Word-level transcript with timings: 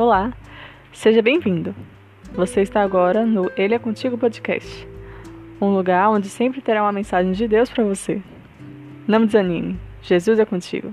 Olá, 0.00 0.32
seja 0.94 1.20
bem-vindo. 1.20 1.74
Você 2.32 2.62
está 2.62 2.80
agora 2.80 3.26
no 3.26 3.50
Ele 3.54 3.74
é 3.74 3.78
Contigo 3.78 4.16
Podcast, 4.16 4.88
um 5.60 5.74
lugar 5.74 6.08
onde 6.08 6.26
sempre 6.26 6.62
terá 6.62 6.82
uma 6.82 6.90
mensagem 6.90 7.32
de 7.32 7.46
Deus 7.46 7.68
para 7.68 7.84
você. 7.84 8.22
Não 9.06 9.26
desanime, 9.26 9.78
Jesus 10.00 10.38
é 10.38 10.46
contigo. 10.46 10.90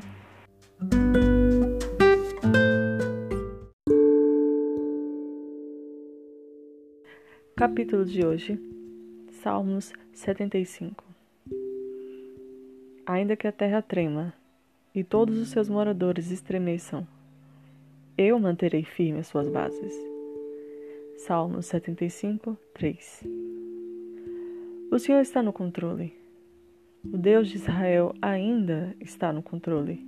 Capítulo 7.56 8.04
de 8.04 8.26
hoje, 8.26 8.60
Salmos 9.42 9.94
75. 10.12 11.02
Ainda 13.06 13.38
que 13.38 13.48
a 13.48 13.54
terra 13.54 13.82
trema 13.82 14.34
e 14.94 15.02
todos 15.02 15.38
os 15.38 15.48
seus 15.48 15.70
moradores 15.70 16.30
estremeçam, 16.30 17.08
eu 18.18 18.40
manterei 18.40 18.84
firme 18.84 19.20
as 19.20 19.28
suas 19.28 19.48
bases. 19.48 19.94
Salmo 21.18 21.62
75, 21.62 22.58
3 22.74 23.24
O 24.92 24.98
Senhor 24.98 25.22
está 25.22 25.44
no 25.44 25.54
controle. 25.54 26.14
O 27.06 27.18
Deus 27.18 27.48
de 27.48 27.58
Israel 27.58 28.14
ainda 28.20 28.96
está 29.00 29.32
no 29.32 29.44
controle. 29.44 30.04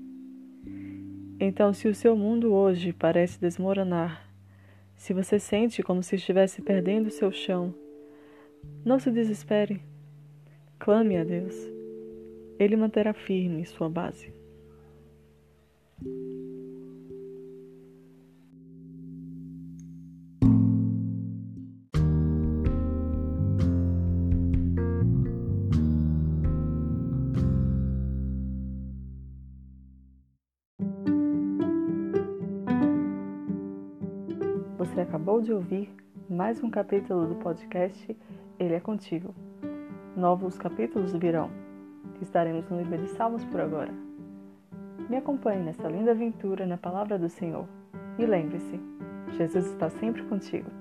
Então, 1.39 1.71
se 1.71 1.87
o 1.87 1.93
seu 1.93 2.15
mundo 2.15 2.51
hoje 2.51 2.91
parece 2.91 3.39
desmoronar, 3.39 4.27
se 4.95 5.13
você 5.13 5.39
sente 5.39 5.83
como 5.83 6.01
se 6.01 6.15
estivesse 6.15 6.61
perdendo 6.61 7.11
seu 7.11 7.31
chão, 7.31 7.73
não 8.83 8.97
se 8.97 9.11
desespere. 9.11 9.81
Clame 10.79 11.15
a 11.15 11.23
Deus. 11.23 11.55
Ele 12.57 12.75
manterá 12.75 13.13
firme 13.13 13.65
sua 13.65 13.87
base. 13.87 14.38
Você 34.79 35.01
acabou 35.01 35.41
de 35.41 35.51
ouvir 35.51 35.93
mais 36.29 36.63
um 36.63 36.69
capítulo 36.69 37.27
do 37.27 37.35
podcast 37.35 38.17
Ele 38.57 38.73
é 38.73 38.79
Contigo. 38.79 39.35
Novos 40.15 40.57
capítulos 40.57 41.11
virão. 41.11 41.51
Estaremos 42.21 42.69
no 42.69 42.77
livro 42.77 42.97
de 42.97 43.09
Salmos 43.09 43.43
por 43.43 43.59
agora. 43.59 43.93
Me 45.09 45.17
acompanhe 45.17 45.61
nessa 45.61 45.85
linda 45.89 46.11
aventura 46.11 46.65
na 46.65 46.77
palavra 46.77 47.19
do 47.19 47.27
Senhor. 47.27 47.67
E 48.17 48.25
lembre-se, 48.25 48.79
Jesus 49.35 49.65
está 49.65 49.89
sempre 49.89 50.23
contigo. 50.23 50.71